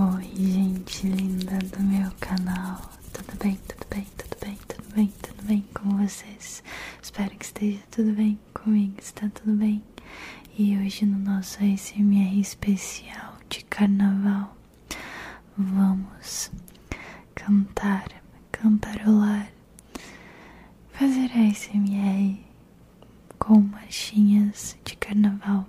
Oi, 0.00 0.30
gente 0.36 1.08
linda 1.08 1.58
do 1.58 1.82
meu 1.82 2.08
canal. 2.20 2.88
Tudo 3.12 3.36
bem, 3.42 3.58
tudo 3.66 3.84
bem, 3.90 4.06
tudo 4.16 4.36
bem, 4.40 4.56
tudo 4.68 4.94
bem, 4.94 5.12
tudo 5.20 5.42
bem 5.42 5.64
com 5.74 5.96
vocês? 5.96 6.62
Espero 7.02 7.30
que 7.30 7.44
esteja 7.44 7.80
tudo 7.90 8.12
bem 8.12 8.38
comigo, 8.54 8.94
está 9.00 9.28
tudo 9.30 9.56
bem. 9.56 9.82
E 10.56 10.78
hoje 10.78 11.04
no 11.04 11.18
nosso 11.18 11.58
ASMR 11.64 12.38
especial 12.40 13.38
de 13.48 13.64
carnaval, 13.64 14.56
vamos 15.56 16.52
cantar, 17.34 18.06
cantarolar, 18.52 19.50
fazer 20.92 21.28
ASMR 21.32 22.38
com 23.36 23.60
marchinhas 23.62 24.76
de 24.84 24.94
carnaval. 24.96 25.66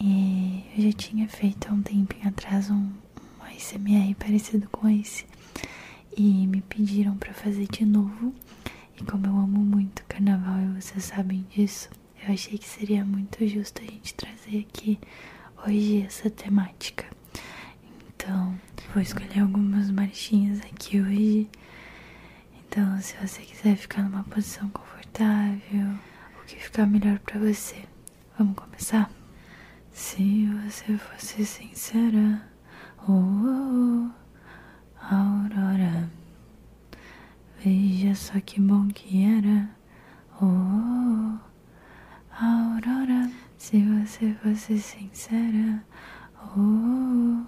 E 0.00 0.64
eu 0.76 0.84
já 0.84 0.92
tinha 0.92 1.28
feito 1.28 1.68
há 1.68 1.72
um 1.72 1.82
tempinho 1.82 2.28
atrás 2.28 2.70
um, 2.70 2.74
um 2.76 3.42
ASMR 3.42 4.14
parecido 4.14 4.68
com 4.70 4.88
esse. 4.88 5.26
E 6.16 6.46
me 6.46 6.60
pediram 6.62 7.16
para 7.16 7.34
fazer 7.34 7.66
de 7.66 7.84
novo. 7.84 8.32
E 8.96 9.04
como 9.04 9.26
eu 9.26 9.36
amo 9.36 9.60
muito 9.60 10.04
carnaval 10.04 10.60
e 10.60 10.80
vocês 10.80 11.04
sabem 11.04 11.46
disso, 11.54 11.88
eu 12.26 12.32
achei 12.32 12.58
que 12.58 12.66
seria 12.68 13.04
muito 13.04 13.46
justo 13.46 13.82
a 13.82 13.84
gente 13.84 14.14
trazer 14.14 14.66
aqui 14.68 14.98
hoje 15.66 16.02
essa 16.02 16.28
temática. 16.30 17.04
Então, 18.14 18.58
vou 18.92 19.02
escolher 19.02 19.40
algumas 19.40 19.90
marchinhas 19.90 20.60
aqui 20.60 21.00
hoje. 21.00 21.48
Então, 22.66 23.00
se 23.00 23.16
você 23.16 23.42
quiser 23.42 23.76
ficar 23.76 24.02
numa 24.02 24.24
posição 24.24 24.68
confortável, 24.70 25.94
o 26.42 26.46
que 26.46 26.56
ficar 26.56 26.86
melhor 26.86 27.18
para 27.20 27.38
você, 27.38 27.76
vamos 28.36 28.56
começar? 28.56 29.17
Se 30.00 30.46
você 30.46 30.96
fosse 30.96 31.44
sincera, 31.44 32.40
oh, 33.08 33.12
oh, 33.12 34.08
oh, 34.94 35.14
Aurora, 35.14 36.08
veja 37.58 38.14
só 38.14 38.38
que 38.38 38.60
bom 38.60 38.86
que 38.86 39.24
era, 39.24 39.68
oh, 40.40 40.46
oh, 40.46 41.38
oh 42.40 42.44
Aurora. 42.44 43.28
Se 43.56 43.82
você 43.82 44.34
fosse 44.34 44.78
sincera, 44.78 45.84
oh, 46.56 46.60
oh, 46.60 47.46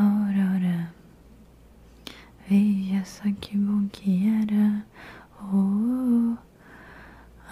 oh 0.00 0.02
Aurora, 0.02 0.92
veja 2.48 3.04
só 3.04 3.30
que 3.40 3.56
bom 3.56 3.86
que 3.92 4.26
era, 4.26 4.84
oh, 5.40 6.36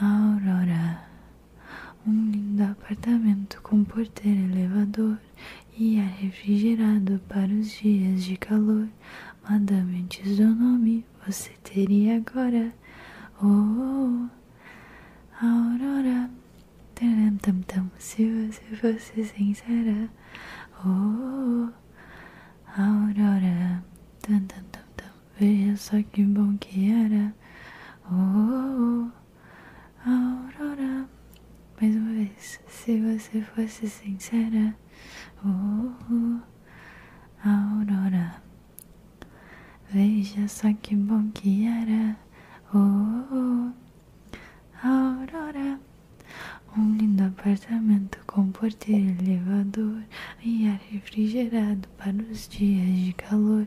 oh 0.03 0.05
Aurora. 0.05 1.07
Um 2.07 2.31
lindo 2.31 2.63
apartamento 2.65 3.61
com 3.61 3.85
porteiro 3.85 4.41
elevador 4.51 5.19
e 5.77 6.01
ar 6.01 6.07
refrigerado 6.07 7.21
para 7.29 7.53
os 7.53 7.71
dias 7.73 8.25
de 8.25 8.37
calor. 8.39 8.89
Madame, 9.49 10.01
antes 10.01 10.39
do 10.39 10.47
nome, 10.55 11.05
você 11.27 11.51
teria 11.63 12.17
agora. 12.17 12.73
Oh, 13.43 13.47
oh, 13.47 14.29
oh 15.43 15.47
Aurora. 15.47 16.31
Taram, 16.95 17.37
tam, 17.49 17.63
tam, 17.63 17.91
se 17.99 18.25
você 18.27 18.77
fosse 18.77 19.25
sincera. 19.25 20.11
Oh, 20.85 21.71
oh, 21.71 22.81
Aurora. 22.81 23.83
Tam, 24.21 24.41
tam, 24.47 24.65
tam, 24.71 24.83
tam. 24.97 25.09
Veja 25.41 25.75
só 25.77 26.03
que 26.03 26.25
bom 26.25 26.59
que 26.59 26.93
era. 26.93 27.35
Oh, 28.13 29.11
oh, 30.07 30.11
Aurora. 30.11 31.09
Mais 31.81 31.97
uma 31.97 32.13
vez, 32.13 32.61
se 32.69 33.01
você 33.01 33.41
fosse 33.41 33.89
sincera, 33.89 34.77
oh, 35.43 35.91
oh, 36.11 36.41
Aurora, 37.49 38.43
veja 39.91 40.47
só 40.49 40.71
que 40.83 40.95
bom 40.97 41.31
que 41.31 41.67
era, 41.67 42.17
oh, 42.75 43.25
oh, 43.33 44.87
Aurora, 44.87 45.81
apartamento 47.39 48.19
com 48.27 48.51
porteiro 48.51 49.17
elevador 49.23 50.03
e 50.43 50.67
ar 50.69 50.81
refrigerado 50.91 51.89
para 51.97 52.17
os 52.33 52.49
dias 52.49 53.07
de 53.07 53.13
calor. 53.13 53.65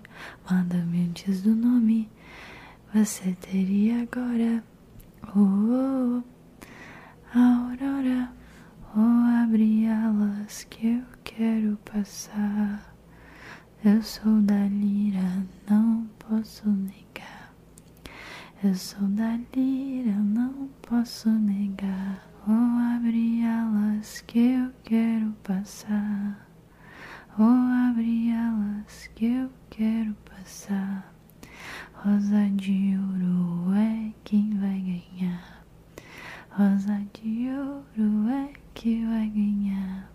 Manda-me 0.49 1.05
antes 1.05 1.41
do 1.41 1.55
nome, 1.55 2.09
você 2.93 3.33
teria 3.39 4.01
agora, 4.01 4.61
oh, 5.37 6.21
oh 7.33 7.39
Aurora, 7.39 8.33
oh 8.93 9.41
abre 9.41 9.87
alas 9.87 10.65
que 10.65 10.87
eu 10.87 11.03
quero 11.23 11.77
passar. 11.85 12.93
Eu 13.85 14.03
sou 14.03 14.41
da 14.41 14.67
lira, 14.67 15.45
não 15.69 16.09
posso 16.19 16.69
negar. 16.69 17.53
Eu 18.61 18.75
sou 18.75 19.07
da 19.07 19.39
lira, 19.55 20.11
não 20.11 20.69
posso 20.81 21.29
negar. 21.29 22.30
Abre 22.47 23.45
alas 23.45 24.21
que 24.21 24.39
eu 24.53 24.73
quero 24.83 25.31
passar. 25.43 26.47
Oh 27.37 27.89
abre 27.89 28.31
alas 28.31 29.07
que 29.15 29.27
eu 29.27 29.51
quero 29.69 30.15
passar. 30.25 31.13
Rosa 31.93 32.49
de 32.55 32.97
ouro 32.97 33.73
é 33.75 34.11
quem 34.23 34.57
vai 34.57 34.79
ganhar. 34.79 35.63
Rosa 36.49 37.05
de 37.13 37.47
ouro 37.49 38.27
é 38.29 38.53
que 38.73 39.05
vai 39.05 39.29
ganhar. 39.29 40.11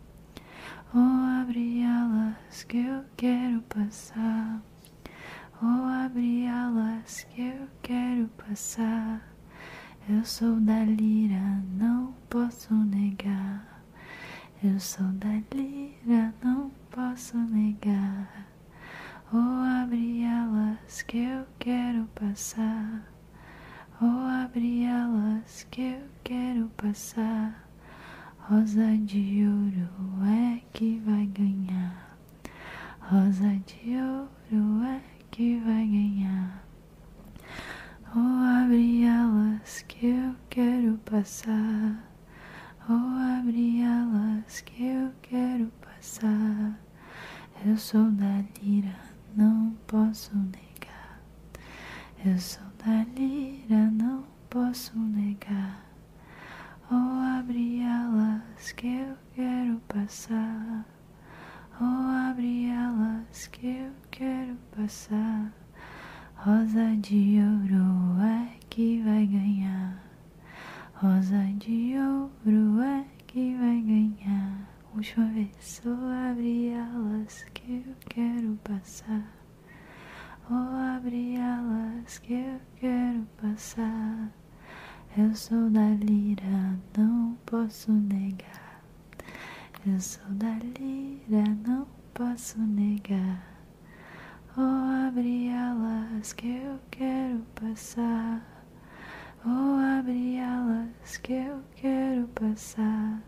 Oh, 0.93 1.41
abre 1.43 1.85
alas 1.85 2.65
que 2.65 2.79
eu 2.79 3.05
quero 3.17 3.63
passar. 3.63 4.61
Oh, 5.63 6.05
abre 6.05 6.49
alas 6.49 7.25
que 7.31 7.43
eu 7.43 7.69
quero 7.83 8.27
passar. 8.31 9.23
Eu 10.09 10.25
sou 10.25 10.61
da 10.61 10.85
lira, 10.85 11.65
não 11.77 12.15
posso 12.31 12.73
negar. 12.73 13.83
Eu 14.63 14.76
sou 14.87 15.07
da 15.15 15.43
lira, 15.53 16.33
não 16.45 16.71
posso 16.93 17.37
negar. 17.37 18.47
Oh, 19.33 19.83
abre 19.83 20.25
alas 20.25 21.03
que 21.03 21.19
eu 21.25 21.45
quero 21.59 22.05
passar. 22.15 23.03
Oh, 24.01 24.45
abre 24.45 24.87
alas 24.87 25.67
que 25.73 25.83
eu 25.83 26.09
quero 26.23 26.69
passar. 26.77 27.69
Rosa 28.39 28.97
de 28.99 29.45
ouro 29.49 30.25
é 30.25 30.63
que 30.73 31.01
vai 31.05 31.27
ganhar. 31.27 32.17
Rosa 33.01 33.61
de 33.67 33.97
ouro 33.97 34.85
é 34.85 35.01
que 35.33 35.59
vai 35.67 35.85
ganhar. 35.85 36.65
Oh, 38.15 38.63
abre 38.63 39.05
alas 39.05 39.85
que 39.89 40.07
eu 40.07 40.37
quero 40.49 40.97
passar. 40.99 42.06
Oh, 42.89 43.39
abre 43.39 43.83
alas 43.83 44.61
que 44.61 44.85
eu 44.87 45.13
quero 45.23 45.67
passar. 45.81 46.79
Eu 47.65 47.77
sou 47.77 48.11
da 48.13 48.45
lira, 48.63 48.95
não 49.35 49.77
posso 49.89 50.37
negar. 50.37 51.21
Eu 52.25 52.39
sou 52.39 52.65
da 52.85 53.05
lira, 53.19 53.91
não 53.91 54.25
posso 54.49 54.97
negar. 54.99 55.85
Oh, 56.91 57.39
abre 57.39 57.83
alas 57.83 58.71
que 58.73 58.87
eu 58.87 59.17
quero 59.35 59.81
passar. 59.89 60.87
Oh, 61.81 62.31
abre 62.31 62.71
alas 62.71 63.49
que 63.49 63.67
eu 63.67 63.93
quero 64.13 64.57
passar. 64.77 65.53
Rosa 66.37 66.95
de 67.01 67.41
ouro 67.41 68.23
é 68.23 68.57
que 68.71 69.03
vai 69.03 69.27
ganhar. 69.27 70.07
Rosa 70.95 71.43
de 71.59 71.95
ouro 71.99 72.81
é 72.81 73.05
que 73.27 73.55
vai 73.57 73.83
ganhar. 73.83 74.67
Última 74.95 75.27
vez, 75.27 75.51
só 75.61 75.91
abre 75.91 76.73
alas 76.75 77.45
que 77.67 77.83
eu 77.85 77.97
quero 78.09 78.57
passar. 78.63 79.27
Oh, 80.49 80.97
abre 80.97 81.37
alas 81.37 82.17
que 82.21 82.35
eu 82.35 82.61
quero 82.77 83.27
passar. 83.43 84.31
Eu 85.19 85.35
sou 85.35 85.69
da 85.71 85.89
lira, 85.91 86.79
não 86.97 87.37
posso 87.45 87.91
negar. 87.91 88.81
Eu 89.85 89.99
sou 90.01 90.31
da 90.31 90.57
lira, 90.79 91.43
não 91.67 91.89
posso 92.15 92.61
negar. 92.61 93.43
Oh, 94.57 95.09
abre 95.09 95.51
alas 95.51 96.33
que 96.35 96.59
eu 96.59 96.79
quero 96.93 97.45
passar. 97.57 98.47
Oh, 99.45 99.99
abre 99.99 100.39
alas 100.39 101.17
que 101.17 101.33
eu 101.33 101.61
quero 101.75 102.29
passar. 102.29 103.21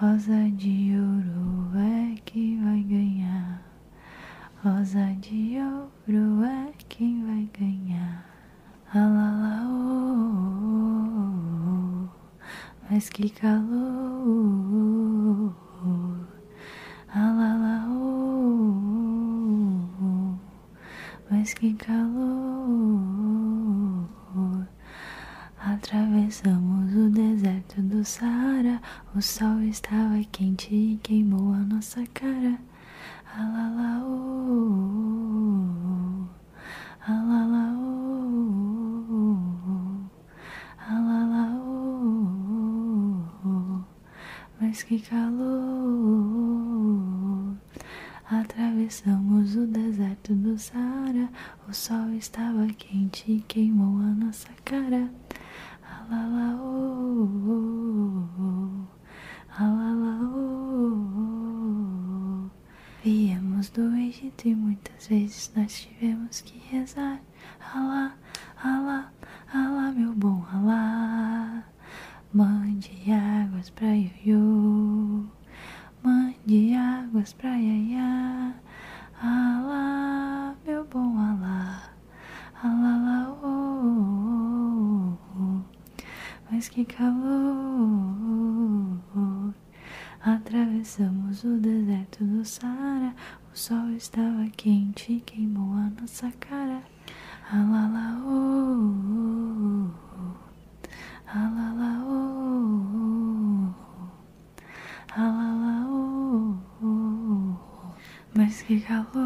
Rosa 0.00 0.50
de 0.50 0.92
ouro 0.98 1.70
é 1.78 2.16
que 2.24 2.56
vai 2.56 2.82
ganhar. 2.82 3.62
Rosa 4.60 5.14
de 5.20 5.56
ouro 5.60 6.42
é 6.44 6.72
quem 6.88 7.24
vai 7.24 7.48
ganhar. 7.56 8.26
Alala, 8.92 9.62
oh, 9.68 10.48
oh, 11.14 12.08
oh, 12.08 12.08
mas 12.90 13.08
que 13.08 13.30
calor. 13.30 13.84
Alala, 17.14 17.86
oh, 17.88 18.74
oh, 20.02 20.34
mas 21.30 21.54
que 21.54 21.72
calor. 21.74 22.64
Atravessamos 25.66 26.94
o 26.94 27.08
deserto 27.10 27.80
do 27.82 28.04
Saara. 28.04 28.80
O 29.16 29.22
sol 29.22 29.60
estava 29.62 30.22
quente 30.30 30.74
e 30.74 30.98
queimou 31.02 31.52
a 31.54 31.58
nossa 31.58 32.04
cara. 32.12 32.58
Alala, 33.36 34.04
oh, 34.04 34.24
alala, 37.06 37.74
oh, 37.76 39.38
alala, 40.88 41.44
oh, 43.44 43.82
mas 44.60 44.72
que 44.86 44.98
calor. 45.00 45.44
Atravessamos 48.30 49.56
o 49.56 49.66
deserto 49.66 50.34
do 50.34 50.58
Saara. 50.58 51.30
O 51.68 51.72
sol 51.72 52.10
estava 52.10 52.66
quente 52.66 53.32
e 53.32 53.40
queimou 53.40 53.98
a 54.00 54.14
nossa 54.14 54.50
cara. 54.64 55.10
Alala, 55.82 56.60
oh, 56.60 57.28
oh, 57.48 58.24
oh, 59.60 59.84
Viemos 63.02 63.70
do 63.70 63.94
Egito 63.96 64.48
e 64.48 64.54
muitas 64.54 65.06
vezes 65.08 65.50
nós 65.56 65.80
tivemos 65.80 66.40
que 66.42 66.58
rezar. 66.58 67.20
Alá, 67.72 68.16
alá, 68.62 69.12
alá, 69.52 69.92
meu 69.92 70.14
bom 70.14 70.44
alá. 70.52 71.64
Mande 72.34 72.90
águas 73.12 73.70
pra 73.70 73.94
Ioiô. 73.94 74.43
Mande 77.24 77.32
águas 77.32 77.32
pra 77.32 77.56
Iaiá. 77.56 78.54
Alá, 79.18 80.54
meu 80.66 80.84
bom 80.84 81.18
alá. 81.18 81.90
Alá, 82.62 83.30
oh, 83.42 85.16
oh, 85.34 85.40
oh, 85.40 85.60
mas 86.50 86.68
que 86.68 86.84
calor. 86.84 87.24
Atravessamos 90.20 91.44
o 91.44 91.58
deserto 91.58 92.22
do 92.24 92.44
Saara. 92.44 93.14
O 93.52 93.56
sol 93.56 93.90
estava 93.90 94.46
quente 94.56 95.14
e 95.14 95.20
queimou 95.20 95.72
a 95.74 95.90
nossa 96.00 96.30
cara. 96.32 96.82
Alala, 97.50 98.20
oh, 98.22 98.92
oh, 99.08 99.90
oh. 100.18 100.36
Alala, 101.26 102.04
oh, 102.04 102.84
oh, 102.94 103.74
Alala, 105.16 105.86
oh, 105.88 106.56
oh, 106.82 107.56
mas 108.36 108.53
que 108.66 108.80
calor. 108.80 109.22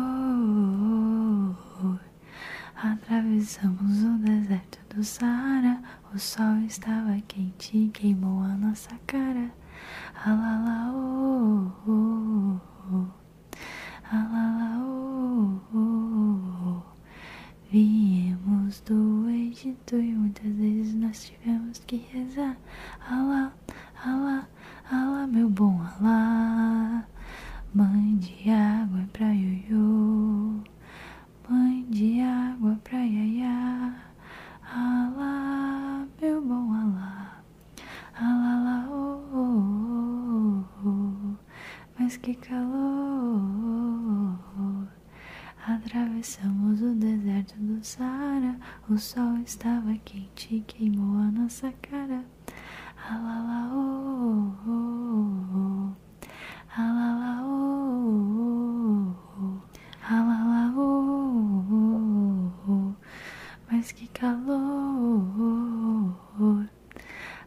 Atravessamos 2.75 4.03
o 4.03 4.19
deserto 4.19 4.81
do 4.95 5.05
Saara. 5.05 5.81
O 6.13 6.19
sol 6.19 6.59
estava 6.67 7.21
quente 7.29 7.77
e 7.77 7.89
queimou 7.89 8.43
a 8.43 8.57
nossa 8.57 8.91
cara. 9.07 9.53
Alala, 10.25 10.93
oh, 10.93 11.71
oh, 11.87 12.61
oh. 12.93 13.07
Alala, 14.11 14.83
oh, 14.83 15.61
oh. 15.73 16.83
Viemos 17.71 18.81
do 18.81 19.29
Egito 19.29 19.97
e 19.97 20.15
muitas 20.15 20.53
vezes 20.53 20.95
nós 20.95 21.25
tivemos 21.25 21.79
que 21.87 21.97
rezar. 21.97 22.57
O 48.99 49.01
sol 49.01 49.39
estava 49.47 49.95
quente 50.05 50.57
e 50.57 50.61
queimou 50.63 51.21
a 51.21 51.31
nossa 51.31 51.73
cara. 51.81 52.25
Alala, 53.09 53.73
oh, 53.73 54.53
oh, 54.67 55.31
oh. 55.55 55.93
Alala, 56.77 57.45
oh, 57.45 58.27
oh, 58.41 59.15
oh. 59.39 59.63
Alala, 60.03 60.75
oh, 60.77 61.65
oh, 61.71 62.51
oh. 62.69 62.93
mas 63.71 63.93
que 63.93 64.09
calor. 64.09 64.49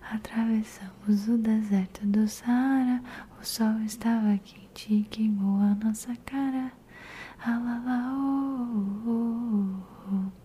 Atravessamos 0.10 1.28
o 1.28 1.38
deserto 1.38 2.08
do 2.08 2.30
Saara. 2.30 3.04
O 3.42 3.46
sol 3.46 3.78
estava 3.82 4.38
quente 4.38 4.94
e 4.94 5.04
queimou 5.04 5.60
a 5.60 5.76
nossa 5.84 6.16
cara. 6.26 6.72
Alala, 7.46 8.10
oh, 8.14 9.02
oh, 9.06 9.76
oh. 10.14 10.42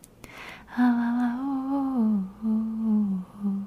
Alala, 0.79 1.39
oh, 1.41 2.21
oh, 2.45 3.25
oh. 3.47 3.65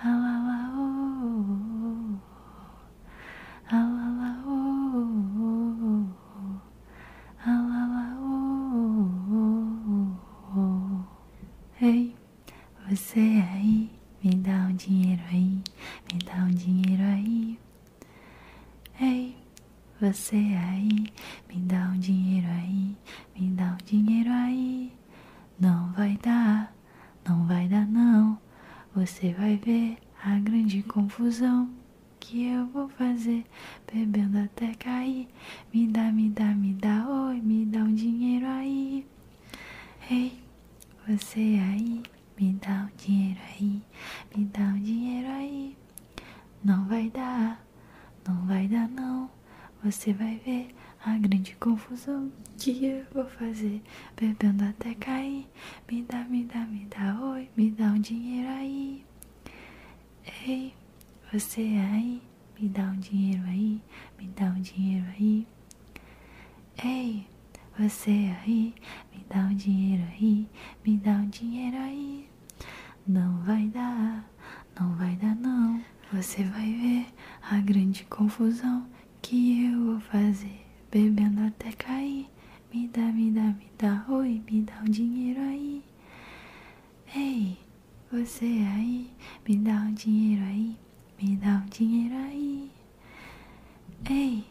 Alala, 0.00 0.70
oh, 0.76 1.42
oh, 1.42 1.82
oh. 1.82 2.20
Alala, 3.68 4.30
oh, 4.46 5.10
oh, 5.40 6.06
oh. 6.38 6.60
Alala, 7.44 8.04
oh, 8.20 9.10
oh, 9.32 10.56
oh. 10.56 11.02
Ei, 11.84 12.14
você 12.88 13.42
aí, 13.52 13.90
me 14.22 14.36
dá 14.36 14.68
um 14.70 14.76
dinheiro 14.76 15.22
aí, 15.32 15.60
me 16.12 16.18
dá 16.24 16.44
um 16.44 16.50
dinheiro 16.50 17.02
aí. 17.02 17.58
Ei, 19.00 19.36
você 20.12 20.34
aí, 20.34 21.06
me 21.48 21.60
dá 21.60 21.92
um 21.94 21.98
dinheiro 22.00 22.48
aí, 22.48 22.96
me 23.38 23.48
dá 23.50 23.76
um 23.80 23.84
dinheiro 23.84 24.28
aí. 24.32 24.92
Não 25.56 25.92
vai 25.92 26.18
dar, 26.20 26.74
não 27.24 27.46
vai 27.46 27.68
dar 27.68 27.86
não. 27.86 28.36
Você 28.92 29.32
vai 29.34 29.56
ver 29.56 29.98
a 30.24 30.36
grande 30.40 30.82
confusão 30.82 31.70
que 32.18 32.44
eu 32.44 32.66
vou 32.66 32.88
fazer, 32.88 33.44
bebendo 33.92 34.38
até 34.38 34.74
cair. 34.74 35.28
Me 35.72 35.86
dá, 35.86 36.10
me 36.10 36.28
dá, 36.28 36.46
me 36.56 36.74
dá, 36.74 37.06
oi, 37.08 37.40
me 37.40 37.64
dá 37.66 37.78
um 37.78 37.94
dinheiro 37.94 38.46
aí. 38.48 39.06
Ei, 40.10 40.42
você 41.06 41.38
aí, 41.38 42.02
me 42.36 42.52
dá 42.54 42.88
um 42.92 42.96
dinheiro 42.96 43.40
aí, 43.52 43.80
me 44.36 44.44
dá 44.46 44.62
um 44.62 44.80
dinheiro 44.80 45.28
aí. 45.28 45.76
Não 46.64 46.84
vai 46.86 47.08
dar, 47.10 47.64
não 48.26 48.44
vai 48.46 48.66
dar 48.66 48.88
não. 48.88 49.30
Você 49.82 50.12
vai 50.12 50.36
ver 50.44 50.74
a 51.02 51.16
grande 51.16 51.56
confusão 51.56 52.30
que 52.58 52.84
eu 52.84 53.06
vou 53.14 53.24
fazer, 53.24 53.82
bebendo 54.14 54.62
até 54.62 54.94
cair. 54.94 55.48
Me 55.90 56.02
dá, 56.02 56.22
me 56.24 56.44
dá, 56.44 56.66
me 56.66 56.84
dá, 56.84 57.18
oi, 57.18 57.48
me 57.56 57.70
dá 57.70 57.86
um 57.86 57.98
dinheiro 57.98 58.50
aí. 58.50 59.02
Ei, 60.46 60.74
você 61.32 61.62
aí, 61.62 62.20
me 62.60 62.68
dá 62.68 62.82
um 62.82 62.96
dinheiro 62.98 63.42
aí, 63.46 63.80
me 64.18 64.28
dá 64.28 64.46
um 64.46 64.60
dinheiro 64.60 65.06
aí. 65.18 65.48
Ei, 66.84 67.26
você 67.78 68.36
aí, 68.42 68.74
me 69.14 69.24
dá 69.30 69.38
um 69.38 69.54
dinheiro 69.54 70.04
aí, 70.12 70.46
me 70.84 70.98
dá 70.98 71.12
um 71.12 71.28
dinheiro 71.30 71.78
aí. 71.78 72.28
Não 73.06 73.38
vai 73.44 73.66
dar, 73.68 74.30
não 74.78 74.94
vai 74.96 75.16
dar 75.16 75.34
não. 75.36 75.82
Você 76.12 76.44
vai 76.44 76.70
ver 76.70 77.06
a 77.50 77.58
grande 77.60 78.04
confusão 78.04 78.86
que 79.22 79.64
eu 79.66 79.84
vou 79.84 80.00
fazer, 80.00 80.66
bebendo 80.90 81.42
até 81.42 81.72
cair. 81.72 82.28
Me 82.72 82.88
dá, 82.88 83.02
me 83.12 83.30
dá, 83.30 83.42
me 83.42 83.70
dá, 83.78 84.04
oi, 84.08 84.42
me 84.50 84.62
dá 84.62 84.80
um 84.80 84.90
dinheiro 84.90 85.40
aí. 85.40 85.84
Ei, 87.14 87.58
você 88.10 88.44
aí, 88.44 89.10
me 89.46 89.56
dá 89.56 89.72
um 89.72 89.92
dinheiro 89.92 90.44
aí, 90.44 90.76
me 91.20 91.36
dá 91.36 91.62
um 91.64 91.66
dinheiro 91.66 92.14
aí. 92.16 92.70
Ei, 94.08 94.44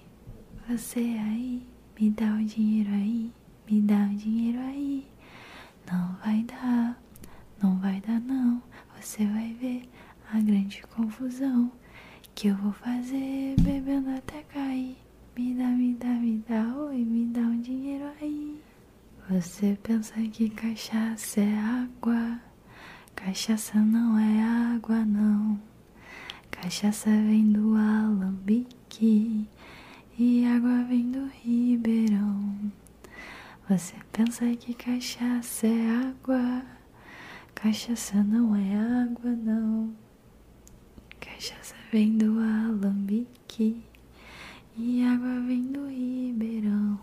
você 0.67 0.99
aí, 0.99 1.67
me 1.99 2.09
dá 2.11 2.25
um 2.25 2.45
dinheiro 2.45 2.91
aí, 2.91 3.31
me 3.69 3.81
dá 3.81 3.95
um 3.95 4.15
dinheiro 4.15 4.59
aí. 4.59 5.07
Não 5.91 6.15
vai 6.23 6.43
dar, 6.43 7.01
não 7.61 7.79
vai 7.79 8.01
dar 8.01 8.19
não. 8.19 8.61
Você 8.99 9.25
vai 9.25 9.53
ver 9.53 9.89
a 10.31 10.39
grande 10.39 10.81
confusão 10.83 11.71
que 12.39 12.47
eu 12.47 12.55
vou 12.55 12.71
fazer 12.71 13.53
bebendo 13.59 14.11
até 14.11 14.41
cair. 14.43 14.95
Me 15.35 15.53
dá, 15.55 15.65
me 15.65 15.93
dá, 15.95 16.07
me 16.07 16.41
dá, 16.47 16.73
oi, 16.73 17.03
me 17.03 17.25
dá 17.25 17.41
um 17.41 17.59
dinheiro 17.59 18.05
aí. 18.21 18.63
Você 19.29 19.77
pensa 19.83 20.13
que 20.21 20.49
cachaça 20.49 21.41
é 21.41 21.57
água, 21.57 22.39
cachaça 23.13 23.77
não 23.77 24.17
é 24.17 24.73
água 24.73 25.03
não. 25.03 25.59
Cachaça 26.49 27.09
vem 27.09 27.51
do 27.51 27.75
alambique 27.75 29.45
e 30.17 30.45
água 30.45 30.85
vem 30.85 31.11
do 31.11 31.25
ribeirão. 31.43 32.71
Você 33.67 33.95
pensa 34.13 34.45
que 34.55 34.73
cachaça 34.73 35.67
é 35.67 36.07
água, 36.07 36.63
cachaça 37.53 38.23
não 38.23 38.55
é 38.55 39.03
água 39.03 39.31
não. 39.31 39.93
Cachaça 41.39 41.73
vem 41.89 42.17
do 42.17 42.37
alambique 42.37 43.81
e 44.77 45.05
água 45.05 45.39
vem 45.47 45.71
do 45.71 45.87
ribeirão. 45.87 46.99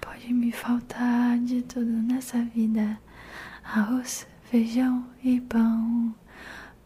Pode 0.00 0.34
me 0.34 0.50
faltar 0.50 1.38
de 1.38 1.62
tudo 1.62 1.92
nessa 2.02 2.42
vida: 2.42 3.00
arroz, 3.62 4.26
feijão 4.42 5.06
e 5.22 5.40
pão. 5.40 6.12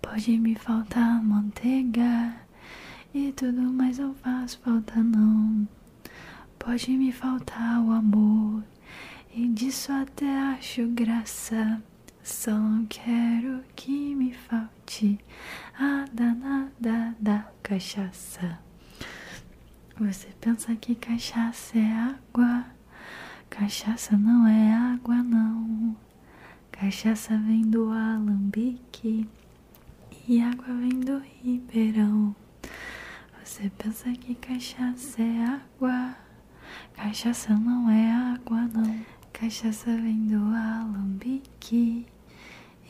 Pode 0.02 0.36
me 0.36 0.54
faltar 0.56 1.24
manteiga 1.24 2.36
e 3.14 3.32
tudo 3.32 3.62
mais 3.62 3.96
não 3.96 4.12
faz 4.12 4.54
falta 4.56 5.02
não. 5.02 5.66
Pode 6.58 6.90
me 6.90 7.10
faltar 7.12 7.80
o 7.80 7.92
amor 7.92 8.62
e 9.34 9.48
disso 9.48 9.90
até 9.90 10.28
acho 10.38 10.86
graça. 10.88 11.82
Só 12.24 12.52
não 12.52 12.86
quero 12.86 13.62
que 13.76 14.14
me 14.14 14.32
falte 14.32 15.20
a 15.78 16.06
danada 16.10 17.14
da 17.20 17.50
cachaça. 17.62 18.58
Você 20.00 20.28
pensa 20.40 20.74
que 20.74 20.94
cachaça 20.94 21.78
é 21.78 21.92
água? 21.92 22.64
Cachaça 23.50 24.16
não 24.16 24.46
é 24.46 24.72
água, 24.72 25.16
não. 25.16 25.94
Cachaça 26.72 27.36
vem 27.36 27.60
do 27.60 27.90
alambique 27.90 29.28
e 30.26 30.40
água 30.40 30.74
vem 30.76 31.00
do 31.00 31.18
ribeirão. 31.18 32.34
Você 33.44 33.70
pensa 33.76 34.10
que 34.12 34.34
cachaça 34.34 35.20
é 35.20 35.44
água? 35.44 36.16
Cachaça 36.94 37.54
não 37.54 37.90
é 37.90 38.10
água, 38.10 38.62
não. 38.72 38.98
Cachaça 39.30 39.94
vem 39.94 40.26
do 40.26 40.38
alambique 40.38 42.06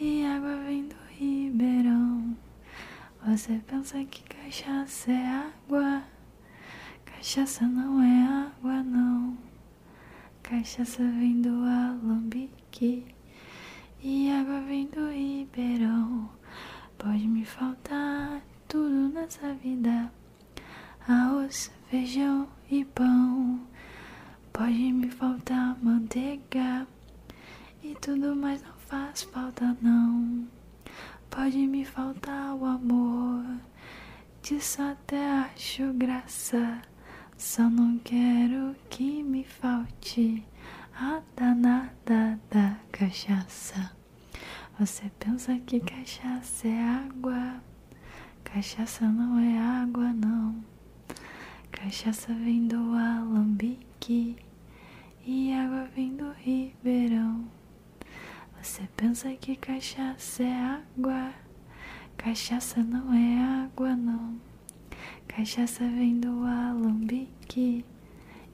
e 0.00 0.24
água 0.24 0.56
vem 0.56 0.88
do 0.88 0.96
ribeirão. 1.10 2.36
Você 3.24 3.60
pensa 3.66 4.04
que 4.04 4.22
cachaça 4.24 5.12
é 5.12 5.26
água? 5.26 6.02
Cachaça 7.04 7.66
não 7.66 8.02
é 8.02 8.22
água, 8.22 8.82
não. 8.82 9.38
Cachaça 10.42 11.02
vem 11.02 11.40
do 11.40 11.64
alambique 11.64 13.06
e 14.02 14.30
água 14.30 14.60
vem 14.62 14.86
do 14.88 15.08
ribeirão. 15.08 16.28
Pode 16.98 17.26
me 17.28 17.44
faltar 17.44 18.42
tudo 18.68 19.08
nessa 19.10 19.54
vida: 19.54 20.12
arroz, 21.08 21.70
feijão 21.88 22.48
e 22.70 22.84
pão. 22.84 23.60
Pode 24.52 24.92
me 24.92 25.10
faltar 25.10 25.76
manteiga 25.82 26.86
e 27.82 27.94
tudo 28.00 28.34
mais 28.34 28.62
não 28.62 28.73
faz 28.88 29.22
falta 29.22 29.76
não. 29.80 30.46
Pode 31.30 31.58
me 31.66 31.84
faltar 31.84 32.54
o 32.54 32.64
amor, 32.64 33.44
disso 34.42 34.82
até 34.82 35.26
acho 35.40 35.92
graça. 35.94 36.82
Só 37.36 37.68
não 37.68 37.98
quero 37.98 38.76
que 38.88 39.22
me 39.22 39.44
falte 39.44 40.46
a 40.94 41.20
danada 41.36 42.38
da 42.50 42.76
cachaça. 42.92 43.90
Você 44.78 45.10
pensa 45.18 45.58
que 45.66 45.80
cachaça 45.80 46.68
é 46.68 46.80
água? 46.80 47.60
Cachaça 48.44 49.06
não 49.06 49.38
é 49.38 49.58
água, 49.58 50.12
não. 50.12 50.64
Cachaça 51.72 52.32
vem 52.32 52.66
do 52.68 52.94
alambique 52.94 54.36
e 55.26 55.52
água 55.52 55.88
vem 55.94 56.16
do 56.16 56.30
ribeirão. 56.32 57.44
Você 58.64 58.88
pensa 58.96 59.30
que 59.34 59.56
cachaça 59.56 60.42
é 60.42 60.50
água? 60.50 61.34
Cachaça 62.16 62.82
não 62.82 63.12
é 63.12 63.62
água, 63.62 63.94
não. 63.94 64.40
Cachaça 65.28 65.84
vem 65.84 66.18
do 66.18 66.46
alambique 66.46 67.84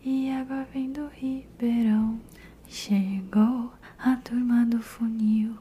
e 0.05 0.31
água 0.33 0.67
vem 0.75 0.91
do 0.91 1.07
ribeirão. 1.07 2.21
Chegou 2.67 3.73
a 4.01 4.17
turma 4.17 4.67
do 4.67 4.83
funil. 4.83 5.57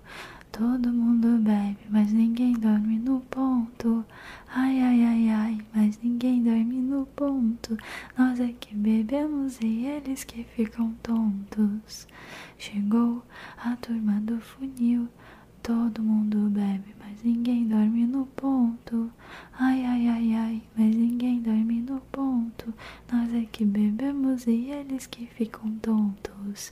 Todo 0.60 0.92
mundo 0.92 1.38
bebe, 1.38 1.78
mas 1.90 2.12
ninguém 2.12 2.52
dorme 2.52 3.00
no 3.00 3.22
ponto. 3.32 4.04
Ai, 4.54 4.82
ai, 4.82 5.06
ai, 5.06 5.30
ai, 5.30 5.58
mas 5.74 5.98
ninguém 6.04 6.44
dorme 6.44 6.82
no 6.82 7.06
ponto. 7.06 7.78
Nós 8.18 8.42
é 8.42 8.54
que 8.60 8.76
bebemos 8.76 9.58
e 9.62 9.86
eles 9.86 10.26
que 10.26 10.44
ficam 10.44 10.94
tontos. 11.02 12.06
Chegou 12.58 13.24
a 13.58 13.78
turma 13.78 14.20
do 14.20 14.38
funil. 14.42 15.08
Todo 15.64 16.02
mundo 16.02 16.50
bebe, 16.50 16.96
mas 17.00 17.22
ninguém 17.24 17.68
dorme 17.68 18.06
no 18.06 18.26
ponto. 18.26 19.12
Ai, 19.54 19.86
ai, 19.86 20.08
ai, 20.08 20.34
ai, 20.34 20.64
mas 20.76 20.96
ninguém 20.96 21.42
dorme 21.42 21.82
no 21.82 22.00
ponto. 22.12 22.74
Nós 23.12 23.34
é 23.34 23.46
que 23.46 23.66
bebemos 23.66 24.48
e 24.48 24.72
eles 24.72 25.06
que 25.06 25.26
ficam 25.28 25.70
tontos. 25.82 26.72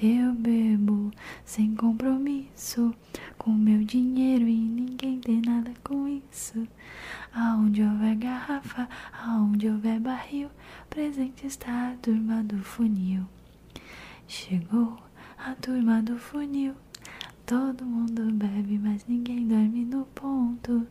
Eu 0.00 0.32
bebo 0.34 1.10
sem 1.44 1.74
compromisso 1.74 2.94
com 3.38 3.50
meu 3.52 3.82
dinheiro 3.82 4.46
e 4.46 4.56
ninguém 4.56 5.18
tem 5.18 5.40
nada 5.40 5.72
com 5.82 6.06
isso. 6.06 6.68
Aonde 7.32 7.82
houver 7.82 8.16
garrafa, 8.16 8.88
aonde 9.24 9.68
houver 9.68 9.98
barril, 9.98 10.50
presente 10.90 11.46
está 11.46 11.90
a 11.90 11.96
turma 11.96 12.44
do 12.44 12.58
funil. 12.62 13.24
Chegou 14.28 14.98
a 15.38 15.54
turma 15.54 16.02
do 16.02 16.18
funil. 16.18 16.74
Todo 17.46 17.84
mundo 17.84 18.32
bebe, 18.32 18.76
mas 18.76 19.06
ninguém 19.06 19.46
dorme 19.46 19.84
no 19.84 20.04
ponto. 20.06 20.84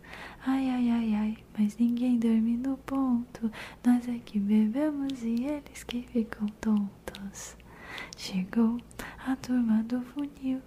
Ai, 0.46 0.70
ai, 0.70 0.90
ai, 0.90 1.14
ai, 1.14 1.38
mas 1.66 1.78
ninguém 1.80 2.20
dorme 2.20 2.58
no 2.58 2.78
ponto. 2.78 3.52
Nós 3.84 4.08
é 4.08 4.20
que 4.20 4.40
bebemos 4.40 5.24
e 5.24 5.46
eles 5.46 5.84
que 5.84 6.04
ficam 6.04 6.46
tontos. 6.62 7.58
Chegou 8.16 8.80
a 9.26 9.36
turma 9.36 9.82
do 9.82 10.00
funil. 10.02 10.62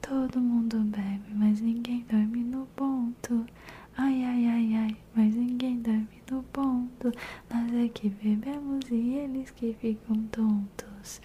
Todo 0.00 0.40
mundo 0.40 0.78
bebe, 0.78 1.34
mas 1.34 1.60
ninguém 1.60 2.06
dorme 2.10 2.42
no 2.42 2.64
ponto. 2.74 3.44
Ai, 3.98 4.24
ai, 4.24 4.46
ai, 4.46 4.74
ai, 4.76 4.96
mas 5.14 5.34
ninguém 5.34 5.78
dorme 5.82 6.22
no 6.30 6.42
ponto. 6.44 7.12
Nós 7.52 7.74
é 7.74 7.88
que 7.88 8.08
bebemos 8.08 8.90
e 8.90 9.10
eles 9.16 9.50
que 9.50 9.74
ficam 9.74 10.16
tontos. 10.32 11.20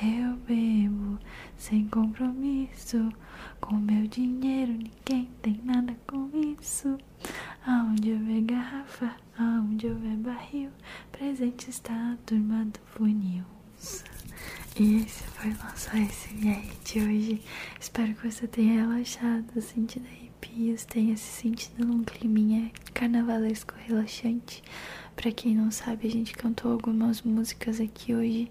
Eu 0.00 0.36
bebo 0.46 1.18
sem 1.56 1.88
compromisso 1.88 3.10
com 3.60 3.76
meu 3.76 4.06
dinheiro, 4.06 4.72
ninguém 4.72 5.28
tem 5.42 5.60
nada 5.64 5.94
com 6.06 6.30
isso. 6.60 6.98
Aonde 7.66 8.12
houver 8.12 8.40
garrafa, 9.10 9.16
aonde 9.38 9.86
houver 9.86 10.16
barril, 10.16 10.70
presente 11.10 11.70
está 11.70 12.12
a 12.12 12.16
turma 12.26 12.64
do 12.64 12.80
funil. 12.86 13.44
E 14.78 15.02
esse 15.02 15.24
foi 15.24 15.50
o 15.50 15.56
nosso 15.58 15.90
SMR 15.90 16.70
de 16.84 17.00
hoje. 17.00 17.42
Espero 17.80 18.14
que 18.14 18.30
você 18.30 18.46
tenha 18.46 18.86
relaxado, 18.86 19.60
sentido 19.60 20.06
arrepios, 20.06 20.84
tenha 20.84 21.16
se 21.16 21.42
sentido 21.42 21.84
num 21.84 22.04
climinha 22.04 22.70
carnavalesco 22.94 23.74
relaxante. 23.86 24.62
Pra 25.16 25.32
quem 25.32 25.54
não 25.54 25.70
sabe, 25.70 26.06
a 26.06 26.10
gente 26.10 26.32
cantou 26.34 26.72
algumas 26.72 27.22
músicas 27.22 27.80
aqui 27.80 28.14
hoje 28.14 28.50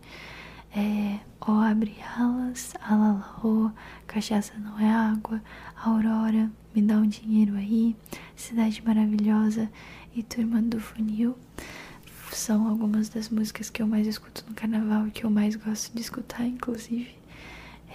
é 0.75 1.19
O 1.41 1.51
Abre 1.51 1.95
Alas, 2.15 2.73
Alalaô, 2.81 3.71
Cachaça 4.05 4.53
Não 4.59 4.79
é 4.79 4.89
Água, 4.89 5.41
Aurora, 5.83 6.51
Me 6.75 6.81
Dá 6.81 6.97
um 6.97 7.07
Dinheiro 7.07 7.55
Aí, 7.55 7.95
Cidade 8.35 8.83
Maravilhosa 8.85 9.69
e 10.19 10.23
Turma 10.23 10.61
do 10.61 10.81
Funil. 10.81 11.37
São 12.33 12.67
algumas 12.67 13.07
das 13.07 13.29
músicas 13.29 13.69
que 13.69 13.81
eu 13.81 13.87
mais 13.87 14.05
escuto 14.05 14.43
no 14.47 14.53
carnaval 14.53 15.07
e 15.07 15.11
que 15.11 15.23
eu 15.23 15.29
mais 15.29 15.55
gosto 15.55 15.93
de 15.95 16.01
escutar, 16.01 16.45
inclusive. 16.45 17.15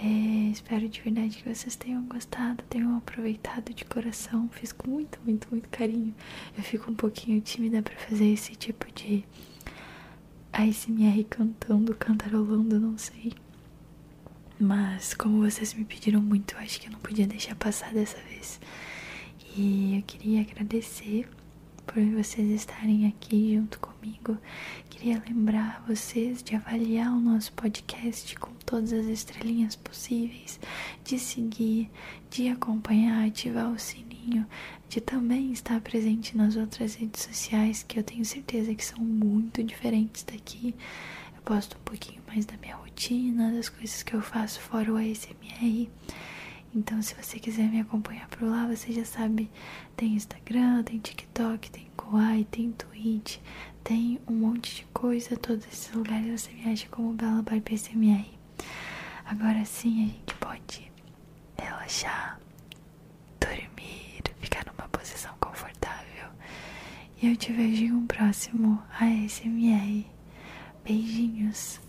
É, 0.01 0.49
espero 0.51 0.89
de 0.89 0.99
verdade 1.01 1.37
que 1.37 1.47
vocês 1.47 1.75
tenham 1.75 2.03
gostado, 2.05 2.63
tenham 2.67 2.97
aproveitado 2.97 3.73
de 3.73 3.85
coração. 3.85 4.49
Fiz 4.49 4.73
com 4.73 4.89
muito, 4.89 5.19
muito, 5.23 5.47
muito 5.51 5.69
carinho. 5.69 6.13
Eu 6.57 6.63
fico 6.63 6.89
um 6.91 6.95
pouquinho 6.95 7.39
tímida 7.41 7.83
para 7.83 7.95
fazer 7.95 8.25
esse 8.25 8.55
tipo 8.55 8.91
de 8.91 9.23
ASMR 10.51 11.23
cantando, 11.29 11.95
cantarolando, 11.95 12.79
não 12.79 12.97
sei. 12.97 13.33
Mas 14.59 15.13
como 15.13 15.41
vocês 15.41 15.75
me 15.75 15.85
pediram 15.85 16.21
muito, 16.21 16.57
acho 16.57 16.81
que 16.81 16.87
eu 16.87 16.91
não 16.91 16.99
podia 16.99 17.27
deixar 17.27 17.55
passar 17.55 17.93
dessa 17.93 18.17
vez. 18.21 18.59
E 19.55 19.97
eu 19.97 20.03
queria 20.03 20.41
agradecer 20.41 21.29
por 21.85 22.03
vocês 22.11 22.49
estarem 22.49 23.07
aqui 23.07 23.55
junto 23.55 23.79
comigo. 23.79 24.37
Queria 24.89 25.21
lembrar 25.27 25.83
vocês 25.87 26.41
de 26.41 26.55
avaliar 26.55 27.11
o 27.11 27.19
nosso 27.19 27.53
podcast 27.53 28.35
com 28.37 28.51
todas 28.65 28.91
as 28.91 29.05
estrelinhas 29.05 29.75
possíveis, 29.75 30.59
de 31.03 31.17
seguir, 31.19 31.89
de 32.29 32.47
acompanhar, 32.49 33.25
ativar 33.25 33.71
o 33.71 33.79
sininho, 33.79 34.45
de 34.89 34.99
também 34.99 35.51
estar 35.51 35.79
presente 35.81 36.35
nas 36.35 36.55
outras 36.55 36.95
redes 36.95 37.23
sociais 37.23 37.83
que 37.83 37.99
eu 37.99 38.03
tenho 38.03 38.25
certeza 38.25 38.73
que 38.73 38.83
são 38.83 38.99
muito 38.99 39.63
diferentes 39.63 40.23
daqui. 40.23 40.75
Eu 41.35 41.41
posto 41.43 41.77
um 41.77 41.83
pouquinho 41.83 42.21
mais 42.27 42.45
da 42.45 42.57
minha 42.57 42.75
rotina, 42.75 43.51
das 43.51 43.69
coisas 43.69 44.03
que 44.03 44.13
eu 44.13 44.21
faço 44.21 44.59
fora 44.59 44.91
o 44.91 44.97
ASMR. 44.97 45.89
Então, 46.75 47.01
se 47.01 47.15
você 47.15 47.39
quiser 47.39 47.69
me 47.69 47.79
acompanhar 47.79 48.27
por 48.27 48.43
lá, 48.43 48.67
você 48.67 48.91
já 48.91 49.05
sabe, 49.05 49.49
tem 49.95 50.13
Instagram, 50.13 50.83
tem 50.83 50.99
TikTok, 50.99 51.71
tem 51.71 51.87
Kawaii, 51.97 52.43
tem 52.43 52.73
Twitch, 52.73 53.37
tem 53.81 54.19
um 54.27 54.33
monte 54.33 54.75
de 54.75 54.85
coisa. 54.93 55.37
Todos 55.37 55.65
esses 55.67 55.93
lugares 55.93 56.41
você 56.41 56.51
me 56.51 56.69
acha 56.69 56.85
como 56.89 57.13
Bela 57.13 57.41
by 57.41 57.61
PCMR. 57.61 58.25
Agora 59.23 59.63
sim, 59.63 60.03
a 60.03 60.07
gente 60.07 60.35
pode 60.35 60.91
relaxar, 61.57 62.41
dormir, 63.39 64.21
ficar 64.41 64.65
numa 64.65 64.89
posição 64.89 65.33
confortável. 65.39 66.29
E 67.21 67.29
eu 67.29 67.37
te 67.37 67.53
vejo 67.53 67.85
em 67.85 67.91
um 67.93 68.05
próximo 68.05 68.83
ASMR. 68.99 70.05
Beijinhos. 70.83 71.84